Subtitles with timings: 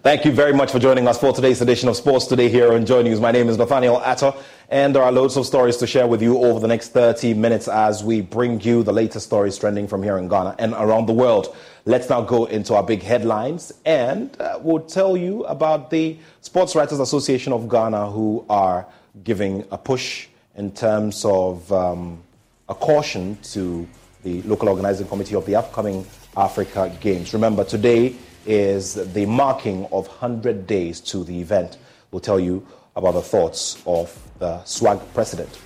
[0.00, 2.86] Thank you very much for joining us for today's edition of Sports Today here on
[2.86, 3.20] Joy News.
[3.20, 4.32] My name is Nathaniel Atta,
[4.68, 7.66] and there are loads of stories to share with you over the next 30 minutes
[7.66, 11.12] as we bring you the latest stories trending from here in Ghana and around the
[11.12, 11.54] world.
[11.84, 16.76] Let's now go into our big headlines, and uh, we'll tell you about the Sports
[16.76, 18.86] Writers Association of Ghana, who are
[19.24, 22.22] giving a push in terms of um,
[22.68, 23.86] a caution to
[24.22, 27.34] the local organizing committee of the upcoming Africa Games.
[27.34, 28.14] Remember, today
[28.48, 31.76] is the marking of 100 days to the event.
[32.10, 32.66] We'll tell you
[32.96, 35.60] about the thoughts of the SWAG president.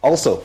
[0.00, 0.42] Also,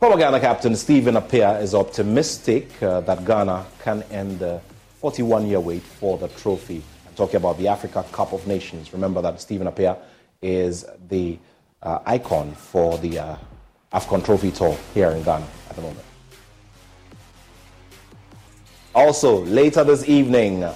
[0.00, 4.60] former Ghana captain Stephen Appiah is optimistic uh, that Ghana can end the
[5.00, 6.82] 41 year wait for the trophy.
[7.06, 8.94] I'm talking about the Africa Cup of Nations.
[8.94, 9.98] Remember that Stephen Appiah
[10.40, 11.38] is the
[11.82, 13.36] uh, icon for the uh,
[13.92, 16.07] AFCON Trophy Tour here in Ghana at the moment.
[18.98, 20.68] Also, later this evening,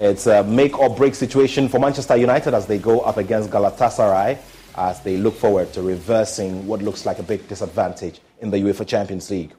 [0.00, 4.36] it's a make or break situation for Manchester United as they go up against Galatasaray
[4.76, 8.86] as they look forward to reversing what looks like a big disadvantage in the UEFA
[8.86, 9.52] Champions League.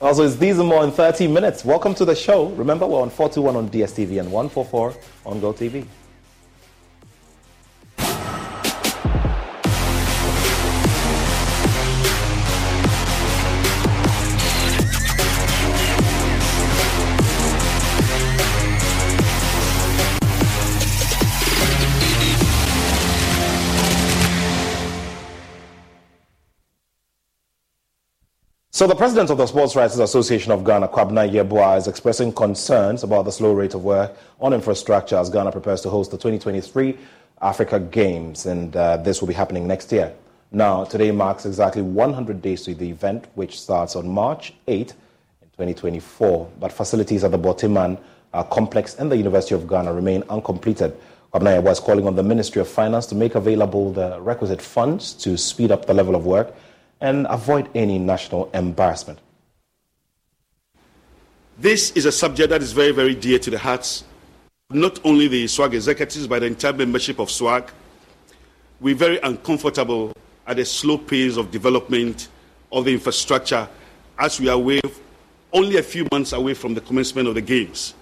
[0.00, 1.62] Also, it's these and more in 30 minutes.
[1.62, 2.46] Welcome to the show.
[2.52, 4.94] Remember, we're on 421 on DSTV and 144
[5.26, 5.86] on GoTV.
[28.76, 33.04] So the president of the Sports Writers Association of Ghana, Kwabena Yeboah, is expressing concerns
[33.04, 36.98] about the slow rate of work on infrastructure as Ghana prepares to host the 2023
[37.40, 40.12] Africa Games, and uh, this will be happening next year.
[40.52, 44.92] Now, today marks exactly 100 days to the event, which starts on March 8
[45.40, 46.50] in 2024.
[46.60, 47.98] But facilities at the Borteyman
[48.34, 50.94] uh, complex and the University of Ghana remain uncompleted.
[51.32, 55.14] Kwabena Yeboah is calling on the Ministry of Finance to make available the requisite funds
[55.14, 56.54] to speed up the level of work
[57.00, 59.18] and avoid any national embarrassment.
[61.58, 64.04] This is a subject that is very, very dear to the hearts,
[64.70, 67.70] not only the SWAG executives, but the entire membership of SWAG.
[68.80, 70.12] We're very uncomfortable
[70.46, 72.28] at the slow pace of development
[72.70, 73.68] of the infrastructure
[74.18, 74.80] as we are away,
[75.52, 77.94] only a few months away from the commencement of the Games.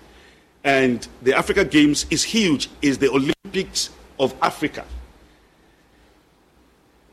[0.65, 4.85] And the Africa Games is huge, is the Olympics of Africa.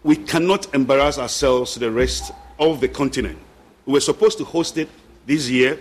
[0.04, 3.38] We cannot embarrass ourselves to the rest of the continent.
[3.86, 4.90] We were supposed to host it
[5.26, 5.80] this year.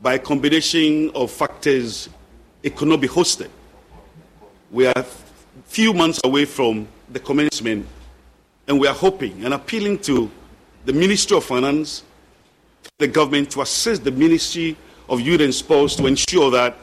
[0.00, 2.08] By a combination of factors,
[2.62, 3.50] it could not be hosted.
[4.70, 5.04] We are
[5.66, 7.86] few months away from the commencement,
[8.66, 10.30] and we are hoping and appealing to
[10.84, 12.02] the Ministry of Finance,
[12.98, 14.76] the government to assist the Ministry
[15.08, 16.76] of Youth and Sports to ensure that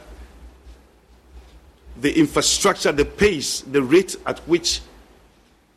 [2.00, 4.80] the infrastructure, the pace, the rate at which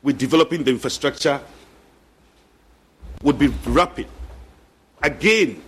[0.06, 1.42] we're developing the infrastructure
[3.24, 4.06] would be rapid.
[5.02, 5.63] Again,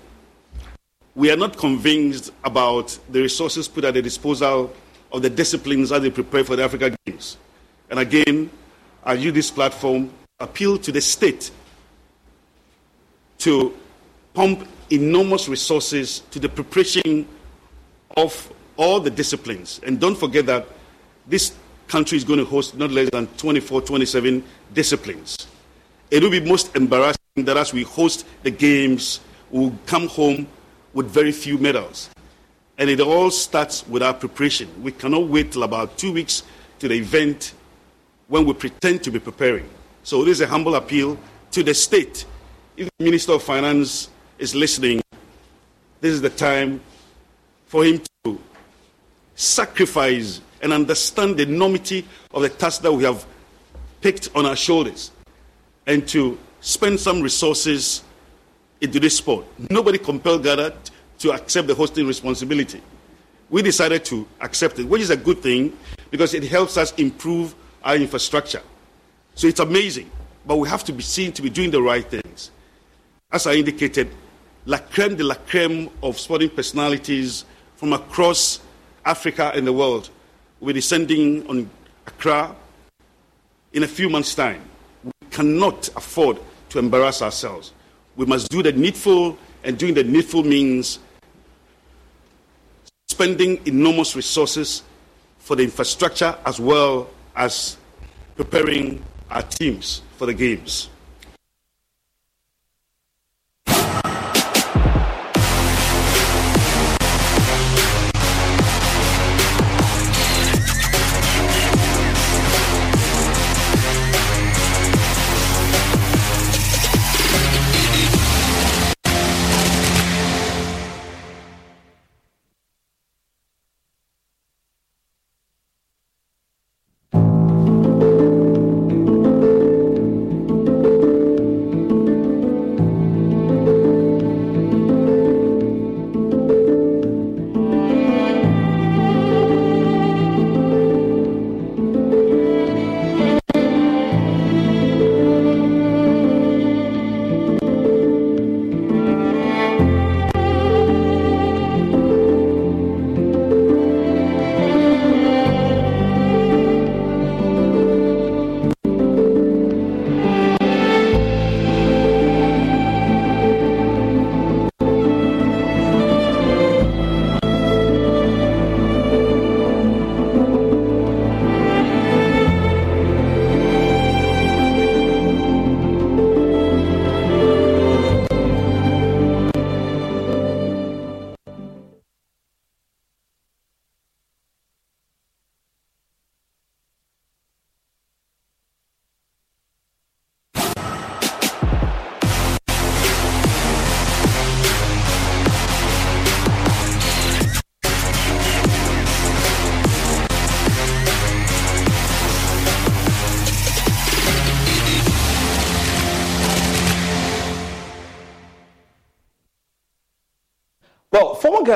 [1.15, 4.71] we are not convinced about the resources put at the disposal
[5.11, 7.37] of the disciplines as they prepare for the Africa Games.
[7.89, 8.51] And again,
[9.03, 11.49] I use this platform appeal to the state
[13.39, 13.75] to
[14.35, 17.27] pump enormous resources to the preparation
[18.15, 19.81] of all the disciplines.
[19.81, 20.67] And don't forget that
[21.25, 21.55] this
[21.87, 24.43] country is going to host not less than 24, 27
[24.73, 25.47] disciplines.
[26.11, 29.19] It will be most embarrassing that as we host the games,
[29.51, 30.47] we'll come home
[30.93, 32.09] with very few medals.
[32.77, 34.69] And it all starts with our preparation.
[34.83, 36.43] We cannot wait till about two weeks
[36.79, 37.53] to the event
[38.27, 39.67] when we pretend to be preparing.
[40.03, 41.17] So this is a humble appeal
[41.51, 42.25] to the state.
[42.75, 45.01] If the Minister of Finance is listening,
[46.01, 46.79] this is the time
[47.65, 48.39] for him to
[49.35, 53.25] sacrifice and understand the enormity of the task that we have
[54.01, 55.11] picked on our shoulders
[55.85, 58.03] and to spend some resources
[58.81, 59.45] into this sport.
[59.69, 60.73] Nobody compelled Ghana
[61.19, 62.81] to accept the hosting responsibility.
[63.49, 65.75] We decided to accept it, which is a good thing
[66.11, 68.61] because it helps us improve our infrastructure.
[69.35, 70.09] So it's amazing,
[70.45, 72.51] but we have to be seen to be doing the right things.
[73.31, 74.09] As I indicated,
[74.65, 77.45] la creme de la creme of sporting personalities
[77.77, 78.59] from across
[79.05, 80.09] Africa and the world
[80.59, 81.69] will be descending on
[82.05, 82.55] Accra
[83.73, 84.61] in a few months' time.
[85.03, 86.39] We cannot afford
[86.69, 87.73] to embarrass ourselves.
[88.15, 90.99] We must do the needful, and doing the needful means
[93.07, 94.83] spending enormous resources
[95.39, 97.77] for the infrastructure as well as
[98.35, 100.89] preparing our teams for the games.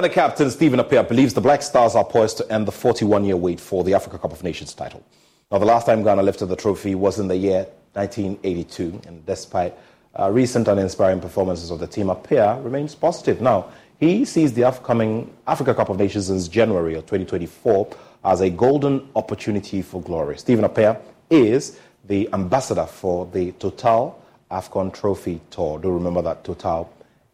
[0.10, 3.60] Captain Stephen Appiah believes the Black Stars are poised to end the 41 year wait
[3.60, 5.04] for the Africa Cup of Nations title.
[5.52, 9.74] Now, the last time Ghana lifted the trophy was in the year 1982, and despite
[10.18, 13.42] uh, recent uninspiring performances of the team, Appiah remains positive.
[13.42, 18.50] Now, he sees the upcoming Africa Cup of Nations in January of 2024 as a
[18.50, 20.38] golden opportunity for glory.
[20.38, 25.80] Stephen Appiah is the ambassador for the Total AFCON Trophy Tour.
[25.80, 26.92] Do remember that Total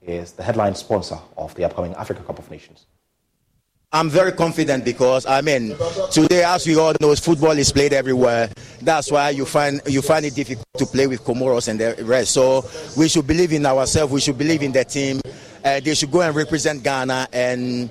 [0.07, 2.85] is the headline sponsor of the upcoming Africa Cup of Nations.
[3.93, 5.75] I'm very confident because I mean
[6.11, 8.49] today, as we all know, football is played everywhere.
[8.81, 12.31] That's why you find you find it difficult to play with Comoros and the rest.
[12.31, 12.65] So
[12.97, 14.11] we should believe in ourselves.
[14.11, 15.21] We should believe in the team.
[15.63, 17.89] Uh, they should go and represent Ghana, and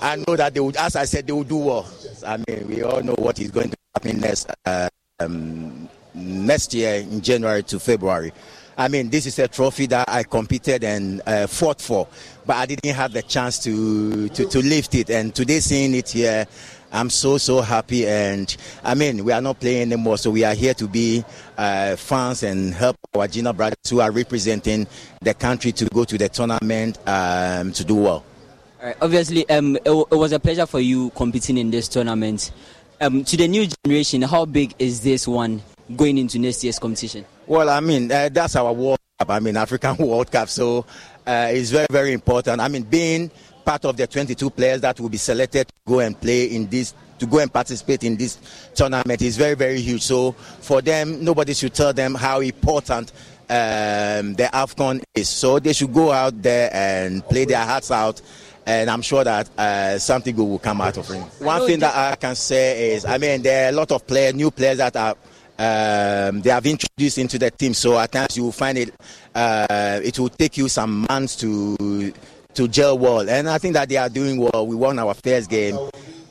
[0.00, 0.76] I know that they would.
[0.76, 1.90] As I said, they will do well.
[2.24, 4.88] I mean, we all know what is going to happen next uh,
[5.18, 8.32] um, next year in January to February.
[8.78, 12.06] I mean, this is a trophy that I competed and uh, fought for,
[12.44, 15.08] but I didn't have the chance to, to, to lift it.
[15.08, 16.46] And today, seeing it here,
[16.92, 18.06] I'm so, so happy.
[18.06, 18.54] And
[18.84, 21.24] I mean, we are not playing anymore, so we are here to be
[21.56, 24.86] uh, fans and help our junior brothers who are representing
[25.22, 28.24] the country to go to the tournament um, to do well.
[29.00, 32.52] obviously, um, it, it, was a pleasure for you competing in this tournament.
[33.00, 35.62] Um, to the new generation, how big is this one
[35.96, 37.24] going into next year's competition?
[37.46, 39.30] Well, I mean, uh, that's our World Cup.
[39.30, 40.48] I mean, African World Cup.
[40.48, 40.84] So
[41.26, 42.60] uh, it's very, very important.
[42.60, 43.30] I mean, being
[43.64, 46.94] part of the 22 players that will be selected to go and play in this
[47.18, 48.38] to go and participate in this
[48.74, 50.02] tournament is very, very huge.
[50.02, 53.10] So for them, nobody should tell them how important
[53.48, 55.28] um, the AFCON is.
[55.28, 58.20] So they should go out there and play their hearts out.
[58.66, 61.20] And I'm sure that uh, something good will come out of it.
[61.38, 64.34] One thing that I can say is, I mean, there are a lot of players,
[64.34, 65.16] new players that are
[65.58, 67.74] um, they have introduced into the team.
[67.74, 68.94] So at times you will find it,
[69.34, 72.12] uh, it will take you some months to
[72.54, 73.28] to gel well.
[73.28, 74.66] And I think that they are doing well.
[74.66, 75.76] We won our first game.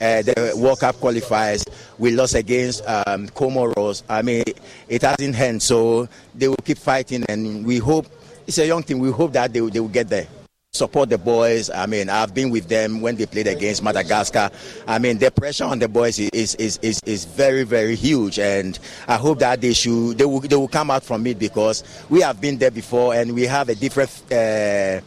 [0.02, 1.66] Uh, the World Cup qualifiers.
[1.98, 4.04] We lost against um, Comoros.
[4.10, 4.44] I mean,
[4.90, 8.06] it hasn't ended, so they will keep fighting, and we hope
[8.46, 9.00] it's a young team.
[9.00, 10.28] We hope that they, they will get there
[10.76, 11.70] support the boys.
[11.70, 14.52] I mean, I've been with them when they played against Madagascar.
[14.88, 18.78] I mean, the pressure on the boys is is, is, is very very huge, and
[19.08, 22.22] I hope that they should they will they will come out from it because we
[22.22, 25.02] have been there before and we have a different uh,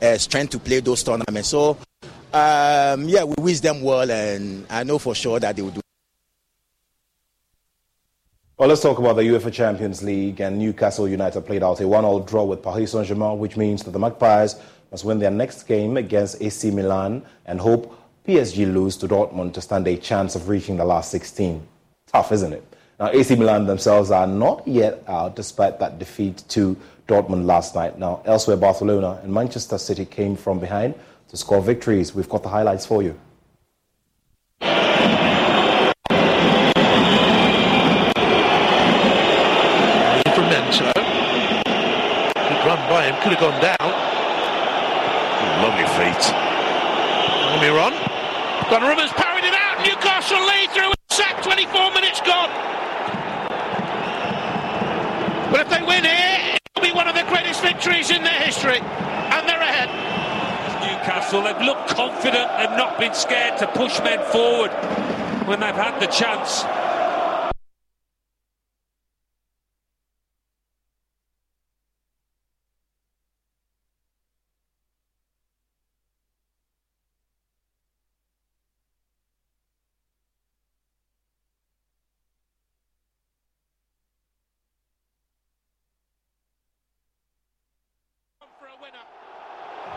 [0.00, 1.48] uh, strength to play those tournaments.
[1.48, 1.78] So.
[2.32, 5.80] Um, yeah, we wish them well, and I know for sure that they will do.
[8.56, 10.40] Well, let's talk about the UEFA Champions League.
[10.40, 13.98] And Newcastle United played out a one-all draw with Paris Saint-Germain, which means that the
[13.98, 14.54] Magpies
[14.94, 17.98] must win their next game against AC Milan and hope
[18.28, 21.66] PSG lose to Dortmund to stand a chance of reaching the last 16.
[22.06, 22.62] Tough, isn't it?
[23.00, 26.76] Now, AC Milan themselves are not yet out despite that defeat to
[27.08, 27.98] Dortmund last night.
[27.98, 30.94] Now, elsewhere, Barcelona and Manchester City came from behind
[31.26, 32.14] to score victories.
[32.14, 33.18] We've got the highlights for you.
[42.54, 43.83] Good run by him, could have gone down.
[45.94, 46.34] Lovely feet.
[47.54, 47.94] Almiron.
[48.66, 49.78] Donnarumma's parried it out.
[49.86, 50.92] Newcastle lead through.
[51.10, 52.50] Sack 24 minutes gone.
[55.52, 58.78] But if they win here, it'll be one of the greatest victories in their history.
[58.80, 59.88] And they're ahead.
[60.82, 62.50] Newcastle, they've looked confident.
[62.58, 64.72] They've not been scared to push men forward
[65.46, 66.64] when they've had the chance.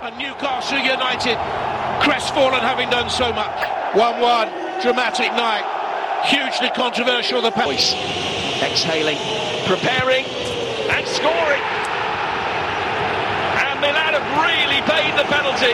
[0.01, 1.37] And Newcastle United
[2.03, 3.49] crestfallen having done so much.
[3.93, 5.65] 1-1, dramatic night,
[6.25, 7.41] hugely controversial.
[7.41, 7.93] The voice
[8.61, 9.17] exhaling,
[9.65, 10.25] preparing
[10.93, 11.63] and scoring.
[13.57, 15.73] And Milan have really paid the penalty.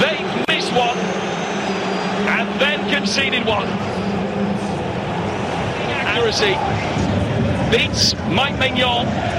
[0.00, 0.16] They
[0.48, 0.96] missed one
[2.28, 3.68] and then conceded one.
[6.08, 6.56] Accuracy
[7.70, 9.37] beats Mike Maignan.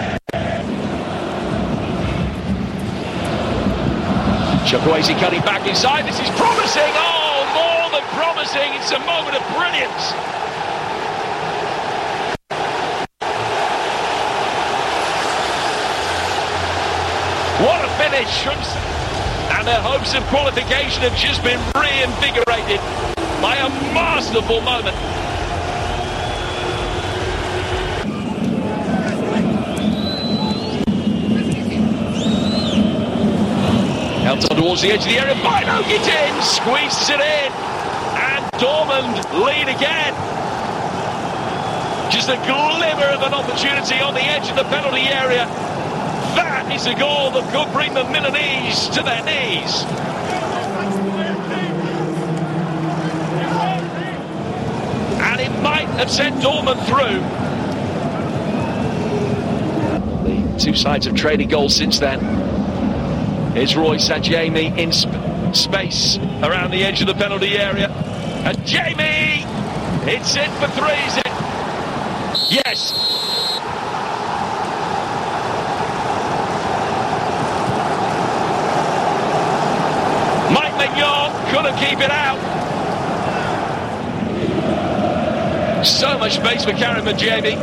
[4.69, 6.05] Chukwueze cutting back inside.
[6.05, 6.93] This is promising.
[6.93, 8.71] Oh, more than promising.
[8.75, 10.13] It's a moment of brilliance.
[17.65, 18.45] What a finish.
[19.57, 22.79] And their hopes of qualification have just been reinvigorated
[23.41, 24.95] by a masterful moment.
[34.29, 35.33] Out towards the edge of the area.
[35.41, 37.51] Bynoe-Gittens, squeezes it in.
[38.21, 40.13] And Dortmund lead again.
[42.11, 45.47] Just a glimmer of an opportunity on the edge of the penalty area.
[46.37, 49.81] That is a goal that could bring the Milanese to their knees.
[55.17, 57.21] And it might have sent Dortmund through.
[60.29, 62.38] The Two sides have traded goals since then.
[63.59, 65.11] Here's Reus Adeyemi in sp-
[65.53, 67.89] space around the edge of the penalty area.
[68.45, 69.43] Adeyemi
[70.05, 71.27] hits it for three, is it?
[72.49, 72.93] Yes.
[80.53, 82.39] Mike Maignan couldn't keep it out.
[85.85, 87.57] So much space for Karim Adeyemi.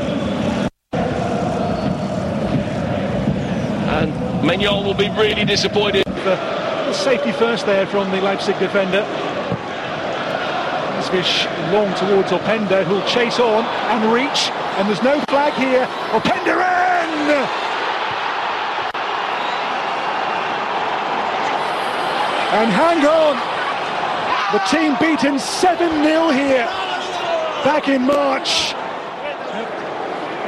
[3.88, 6.04] And Maignan will be really disappointed.
[6.06, 9.04] The safety first there from the Leipzig defender.
[11.10, 15.86] Fish long towards Openda, who'll chase on and reach, and there's no flag here.
[16.10, 17.30] Openda in!
[22.58, 23.36] And hang on!
[24.52, 26.66] The team beaten 7-0 here
[27.62, 28.74] back in March.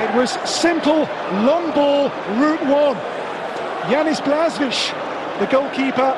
[0.02, 1.08] It was simple,
[1.46, 3.17] long ball, route one.
[3.90, 4.92] Janis Blaswich,
[5.40, 6.12] the goalkeeper.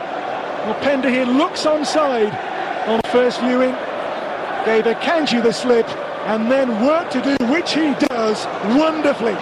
[0.67, 2.35] Openda here looks onside
[2.89, 3.77] on first viewing
[4.65, 5.89] gave Akanji the slip
[6.27, 8.45] and then work to do, which he does
[8.77, 9.35] wonderfully.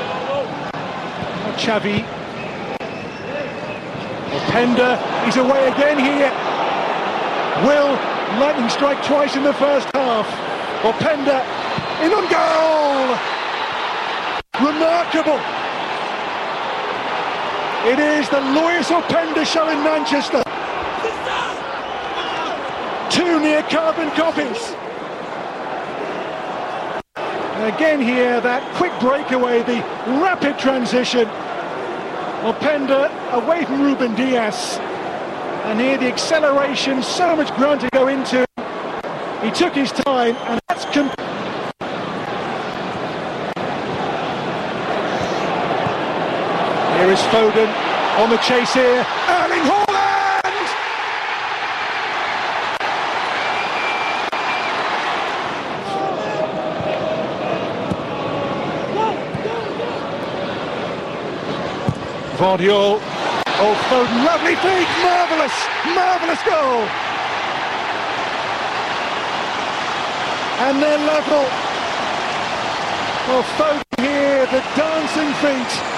[1.56, 2.04] Xavi.
[4.36, 6.30] Openda, he's away again here.
[7.66, 7.92] Will
[8.38, 10.26] lightning strike twice in the first half.
[10.82, 11.42] Openda
[12.04, 13.16] in on goal!
[14.60, 15.67] Remarkable!
[17.88, 20.42] It is the Loïs Openda show in Manchester.
[23.10, 24.74] Two near carbon copies.
[27.16, 29.78] And again here, that quick breakaway, the
[30.20, 31.24] rapid transition.
[32.44, 34.76] Openda away from Ruben Dias.
[35.64, 38.44] And here the acceleration, so much ground to go into.
[39.42, 40.84] He took his time, and that's...
[40.94, 41.27] Com-
[47.26, 47.68] Foden
[48.18, 49.04] on the chase here.
[49.28, 50.66] Erling Haaland!
[62.36, 63.00] Gvardiol.
[63.60, 65.56] Oh, Foden, lovely feet, marvellous,
[65.94, 66.86] marvellous goal.
[70.66, 71.44] And they're level.
[73.28, 75.97] Well, oh, Foden here, the dancing feet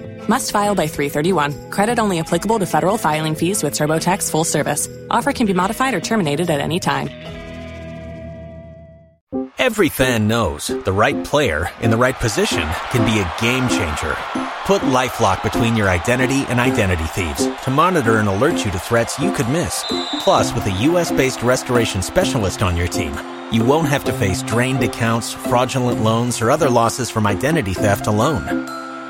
[0.31, 1.71] Must file by 331.
[1.71, 4.87] Credit only applicable to federal filing fees with TurboTax full service.
[5.09, 7.09] Offer can be modified or terminated at any time.
[9.57, 14.15] Every fan knows the right player in the right position can be a game changer.
[14.63, 19.19] Put LifeLock between your identity and identity thieves to monitor and alert you to threats
[19.19, 19.83] you could miss.
[20.23, 23.13] Plus, with a U.S.-based restoration specialist on your team,
[23.51, 28.07] you won't have to face drained accounts, fraudulent loans, or other losses from identity theft
[28.07, 28.80] alone.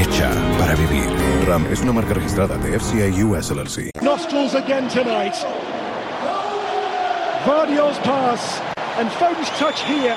[0.00, 1.06] Hecha para vivir.
[1.46, 3.90] RAM es una marca registrada de FCA US LLC.
[4.00, 5.34] Nostrils again tonight.
[7.44, 8.62] Gvardiol's pass
[8.96, 10.16] and Foden's touch here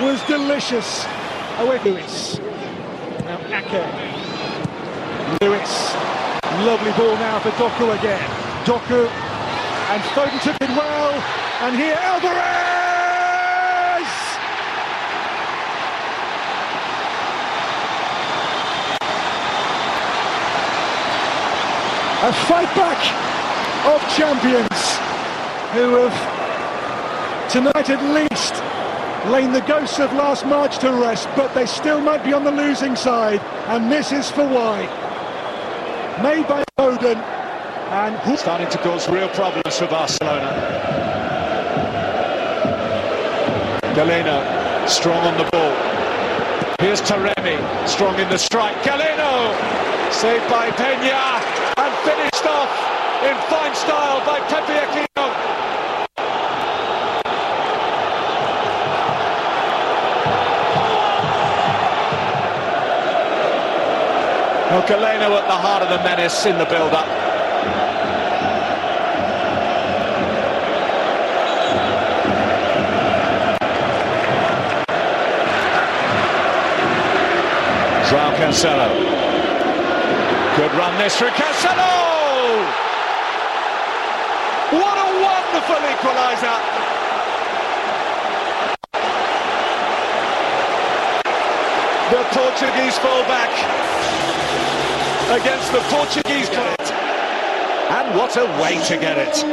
[0.00, 1.04] was delicious.
[1.58, 2.38] Away Lewis.
[3.24, 3.82] Now Ake.
[5.40, 5.94] Lewis.
[6.64, 8.22] Lovely ball now for Doku again.
[8.64, 9.08] Doku.
[9.90, 11.12] And Foden took it well.
[11.62, 12.79] And here Alvarez!
[22.22, 23.00] A fight back
[23.86, 24.80] of champions
[25.72, 28.52] who have tonight at least
[29.32, 32.50] lain the ghosts of last March to rest, but they still might be on the
[32.50, 34.80] losing side, and this is for why.
[36.22, 40.50] Made by Foden, and starting to cause real problems for Barcelona.
[43.94, 45.74] Galeno, strong on the ball.
[46.80, 48.76] Here's Taremi, strong in the strike.
[48.82, 51.49] Galeno, saved by Pena,
[52.46, 52.72] off
[53.22, 55.10] in fine style by Pepe Aquino.
[64.90, 67.06] Galeno at the heart of the menace in the build-up.
[78.10, 78.88] Joao Cancelo.
[80.56, 81.92] Good run this for Cancelo!
[84.74, 86.58] What a wonderful equaliser!
[92.10, 93.50] The Portuguese fullback
[95.40, 96.80] against the Portuguese club.
[96.80, 99.44] And what a way to get it.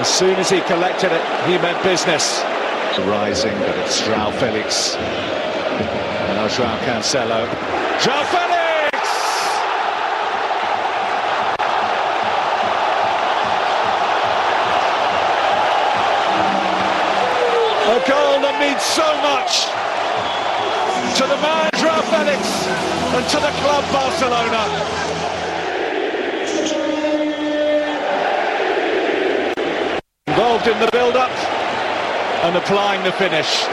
[0.00, 2.40] As soon as he collected it, he meant business.
[3.06, 4.96] Rising, but it's Joao Felix.
[4.96, 7.46] And now Joao Cancelo.
[8.00, 8.50] Joao Felix!
[17.86, 19.69] A goal that means so much
[22.22, 24.62] And to the club Barcelona.
[30.26, 31.30] Involved in the build-up
[32.44, 33.64] and applying the finish.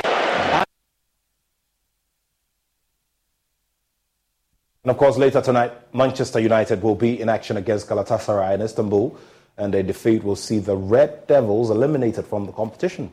[4.84, 9.18] And of course, later tonight, Manchester United will be in action against Galatasaray in Istanbul,
[9.58, 13.12] and their defeat will see the Red Devils eliminated from the competition.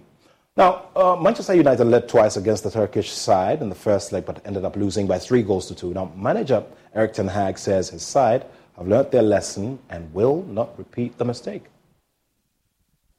[0.56, 4.40] Now, uh, Manchester United led twice against the Turkish side in the first leg, but
[4.46, 5.92] ended up losing by three goals to two.
[5.92, 6.62] Now, manager
[6.94, 11.24] Erik Ten Hag says his side have learnt their lesson and will not repeat the
[11.24, 11.64] mistake.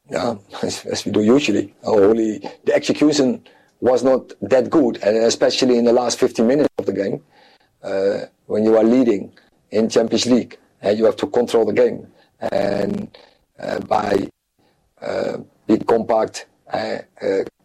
[0.10, 1.74] Yeah, as, we do usually.
[1.84, 3.44] Only the execution
[3.82, 7.22] was not that good, and especially in the last 15 minutes of the game,
[7.84, 9.34] uh, when you are leading
[9.72, 12.08] in Champions League, and you have to control the game,
[12.40, 13.18] and
[13.60, 14.30] uh, by
[15.02, 16.46] uh, being compact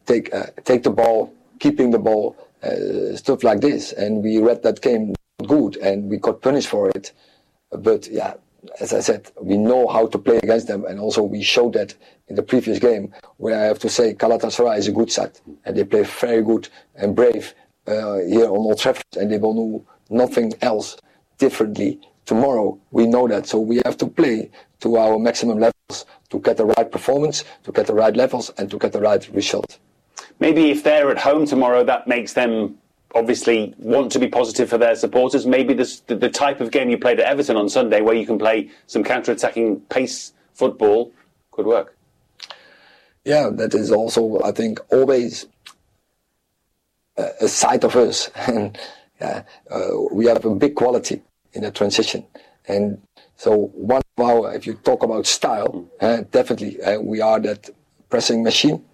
[0.07, 2.37] take uh, take the ball, keeping the ball,
[3.17, 3.93] stuff like this.
[3.93, 5.15] And we read that game
[5.47, 7.13] good, and we got punished for it.
[7.71, 8.35] But yeah,
[8.81, 11.95] as I said, we know how to play against them, and also we showed that
[12.29, 15.77] in the previous game, where I have to say Galatasaray is a good side, and
[15.77, 17.55] they play very good and brave
[17.87, 20.97] uh, here on Old Trafford, and they will do nothing else
[21.39, 22.79] differently tomorrow.
[22.91, 25.80] We know that, so we have to play to our maximum levels
[26.31, 29.29] to get the right performance, to get the right levels, and to get the right
[29.33, 29.79] result.
[30.39, 32.79] Maybe if they're at home tomorrow, that makes them
[33.15, 35.47] obviously want to be positive for their supporters.
[35.47, 38.27] Maybe this, the, the type of game you played at Everton on Sunday, where you
[38.27, 41.13] can play some counter-attacking pace football,
[41.51, 41.97] could work.
[43.25, 45.47] Yeah, that is also, I think, always
[47.17, 48.31] a, a side of us.
[48.47, 48.79] and
[49.21, 51.23] yeah, uh, we have a big quality
[51.53, 52.25] in the transition.
[52.67, 53.03] And
[53.41, 57.71] so one of our, if you talk about style, uh, definitely uh, we are that
[58.11, 58.85] pressing machine,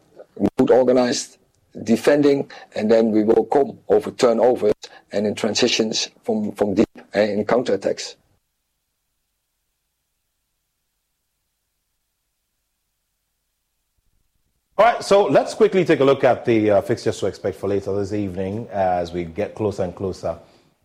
[0.57, 1.39] good organized,
[1.83, 4.73] defending, and then we will come over turnovers
[5.11, 8.15] and in transitions from, from deep uh, in counterattacks.
[14.79, 17.67] All right, so let's quickly take a look at the uh, fixtures to expect for
[17.67, 20.39] later this evening as we get closer and closer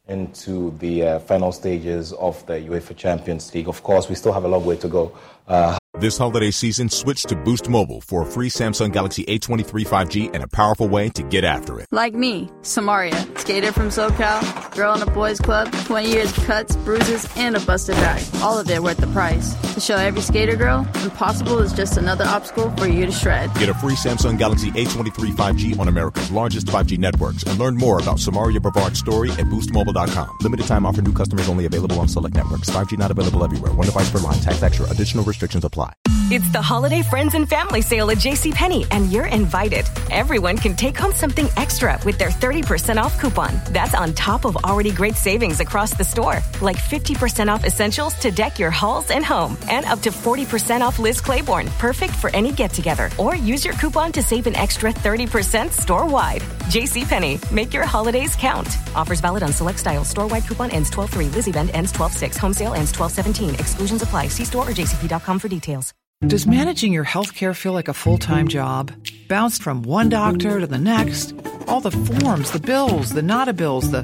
[0.08, 3.68] into the uh, final stages of the UEFA Champions League.
[3.68, 5.18] Of course, we still have a long way to go.
[5.48, 10.32] Uh, this holiday season, switch to Boost Mobile for a free Samsung Galaxy A23 5G
[10.34, 11.88] and a powerful way to get after it.
[11.92, 16.76] Like me, Samaria, skater from SoCal, girl in a boys club, 20 years of cuts,
[16.78, 18.22] bruises, and a busted back.
[18.42, 19.54] All of it worth the price.
[19.74, 23.54] To show every skater girl, impossible is just another obstacle for you to shred.
[23.56, 28.00] Get a free Samsung Galaxy A23 5G on America's largest 5G networks and learn more
[28.00, 30.38] about Samaria Brevard's story at boostmobile.com.
[30.42, 32.70] Limited time offer new customers only available on select networks.
[32.70, 33.74] 5G not available everywhere.
[33.74, 34.40] One device per line.
[34.40, 34.90] Tax extra.
[34.90, 35.94] Additional restrictions apply.
[36.34, 39.86] It's the holiday friends and family sale at JCPenney, and you're invited.
[40.10, 43.60] Everyone can take home something extra with their 30% off coupon.
[43.72, 48.32] That's on top of already great savings across the store, like 50% off essentials to
[48.32, 52.54] deck your halls and home, and up to 40% off Liz Claiborne, perfect for any
[52.54, 53.10] get together.
[53.18, 56.44] Or use your coupon to save an extra 30% store wide.
[56.72, 58.70] JCPenney, make your holidays count.
[58.96, 60.08] Offers valid on select styles.
[60.08, 61.26] Store wide coupon ends 12 3.
[61.36, 62.38] Liz event ends 12 6.
[62.38, 63.56] Home sale ends 12 17.
[63.56, 64.30] Exclusions apply.
[64.30, 65.94] See store or jcp.com for details.
[66.28, 68.92] Does managing your healthcare feel like a full time job?
[69.28, 71.34] Bounced from one doctor to the next?
[71.68, 74.04] All the forms, the bills, the nada bills, the.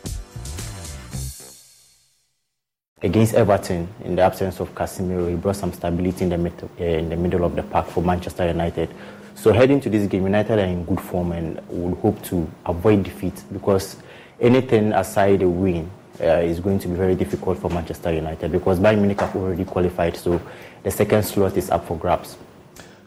[3.03, 6.83] Against Everton, in the absence of Casemiro, he brought some stability in the, middle, uh,
[6.83, 8.89] in the middle of the park for Manchester United.
[9.33, 13.03] So heading to this game, United are in good form and would hope to avoid
[13.03, 13.95] defeat because
[14.39, 18.79] anything aside a win uh, is going to be very difficult for Manchester United because
[18.79, 20.39] Bayern Munich have already qualified, so
[20.83, 22.37] the second slot is up for grabs.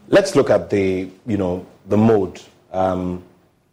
[0.09, 2.41] Let's look at the, you know, the mode.
[2.73, 3.23] Um,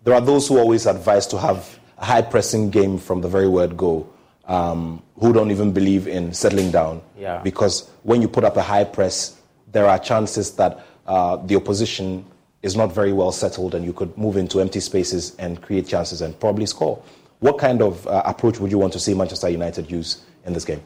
[0.04, 3.48] there are those who always advise to have a high pressing game from the very
[3.48, 4.08] word go,
[4.52, 7.02] um, who don't even believe in settling down.
[7.18, 7.42] Yeah.
[7.42, 9.40] Because when you put up a high press,
[9.72, 12.26] there are chances that uh, the opposition
[12.62, 16.22] is not very well settled and you could move into empty spaces and create chances
[16.22, 17.02] and probably score.
[17.40, 20.66] What kind of uh, approach would you want to see Manchester United use in this
[20.66, 20.82] game?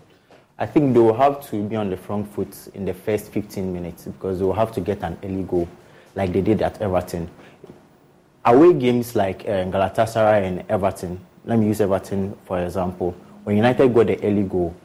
[0.57, 3.73] I think they will have to be on the front foot in the first 15
[3.73, 5.67] minutes because they will have to get an early goal
[6.13, 7.29] like they did at Everton.
[8.45, 13.15] Away games like uh, Galatasaray and Everton, let me use Everton for example.
[13.45, 14.75] When United got the early goal,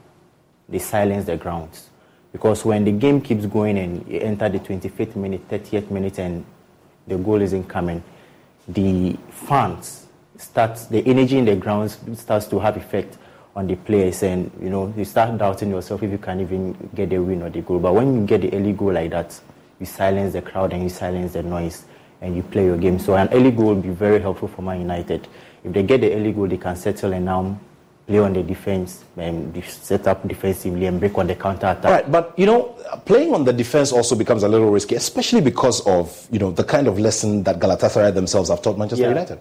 [0.68, 1.88] they silenced the grounds.
[2.30, 6.44] Because when the game keeps going and you enter the 25th minute, 30th minute, and
[7.06, 8.04] the goal isn't coming,
[8.68, 13.16] the fans start, the energy in the grounds starts to have effect
[13.56, 17.08] on the players, and you know you start doubting yourself if you can even get
[17.08, 17.78] the win or the goal.
[17.78, 19.40] But when you get the early goal like that,
[19.80, 21.86] you silence the crowd and you silence the noise,
[22.20, 22.98] and you play your game.
[22.98, 25.26] So an early goal will be very helpful for Man United.
[25.64, 27.58] If they get the early goal, they can settle and now
[28.10, 31.84] play on the defense and set up defensively and break on the counter attack.
[31.84, 35.40] All right, but you know, playing on the defense also becomes a little risky, especially
[35.40, 39.10] because of you know the kind of lesson that Galatasaray themselves have taught Manchester Yeah.
[39.10, 39.38] United.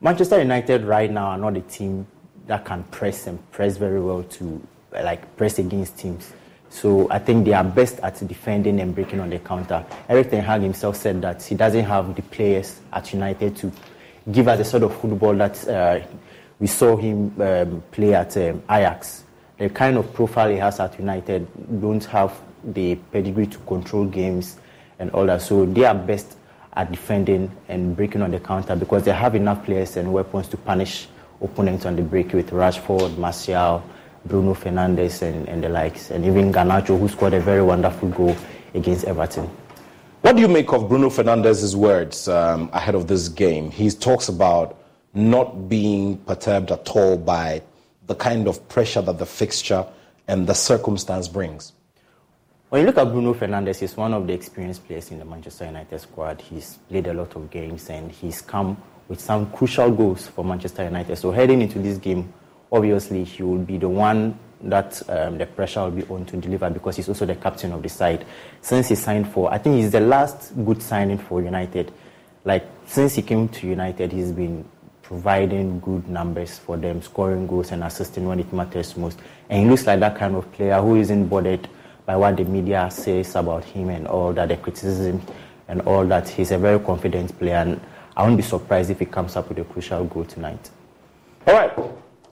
[0.00, 2.04] Manchester United right now are not a team
[2.48, 4.60] that can press and press very well to
[4.92, 6.32] like press against teams.
[6.70, 9.86] So I think they are best at defending and breaking on the counter.
[10.08, 13.72] Erik Ten Hag himself said that he doesn't have the players at United to
[14.32, 16.00] give us the sort of football that uh,
[16.60, 19.24] we saw him um, play at um, Ajax.
[19.58, 21.46] The kind of profile he has at United
[21.80, 24.56] don't have the pedigree to control games
[24.98, 25.42] and all that.
[25.42, 26.36] So they are best
[26.74, 30.56] at defending and breaking on the counter because they have enough players and weapons to
[30.56, 31.08] punish
[31.40, 33.82] opponents on the break with Rashford, Martial,
[34.26, 38.36] Bruno Fernandes, and, and the likes, and even Garnacho, who scored a very wonderful goal
[38.74, 39.48] against Everton.
[40.20, 43.70] What do you make of Bruno Fernandes's words um, ahead of this game?
[43.70, 44.77] He talks about
[45.14, 47.62] not being perturbed at all by
[48.06, 49.86] the kind of pressure that the fixture
[50.26, 51.72] and the circumstance brings.
[52.68, 55.64] When you look at Bruno Fernandes, he's one of the experienced players in the Manchester
[55.64, 56.40] United squad.
[56.42, 58.76] He's played a lot of games and he's come
[59.08, 61.16] with some crucial goals for Manchester United.
[61.16, 62.32] So heading into this game,
[62.70, 66.68] obviously he will be the one that um, the pressure will be on to deliver
[66.68, 68.26] because he's also the captain of the side.
[68.60, 71.90] Since he signed for, I think he's the last good signing for United.
[72.44, 74.64] Like since he came to United, he's been
[75.08, 79.18] providing good numbers for them, scoring goals and assisting when it matters most.
[79.48, 81.66] And he looks like that kind of player who isn't bothered
[82.04, 85.22] by what the media says about him and all that, the criticism
[85.66, 86.28] and all that.
[86.28, 87.80] He's a very confident player, and
[88.14, 90.68] I won't be surprised if he comes up with a crucial goal tonight.
[91.46, 91.72] All right.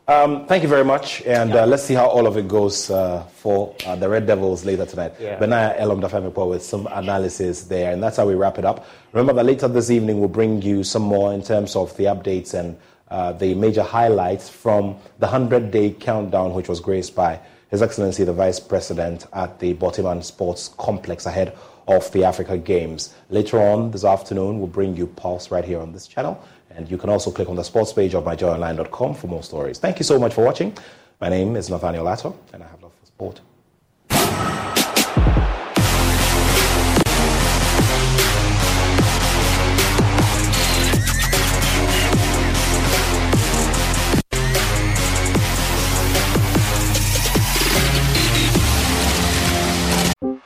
[0.08, 3.24] Um, thank you very much, and uh, let's see how all of it goes uh,
[3.24, 5.14] for uh, the Red Devils later tonight.
[5.18, 5.36] Yeah.
[5.36, 8.86] Benaya Elom Dafemipo with some analysis there, and that's how we wrap it up.
[9.12, 12.54] Remember that later this evening we'll bring you some more in terms of the updates
[12.54, 12.78] and
[13.10, 17.40] uh, the major highlights from the 100-day countdown, which was graced by
[17.70, 21.52] His Excellency the Vice President at the Borteyman Sports Complex ahead
[21.86, 23.14] of the Africa Games.
[23.30, 26.42] Later on this afternoon, we'll bring you Pulse right here on this channel.
[26.70, 29.78] And you can also click on the sports page of myjoyonline.com for more stories.
[29.78, 30.76] Thank you so much for watching.
[31.20, 33.40] My name is Nathaniel Lato, and I have love for sport.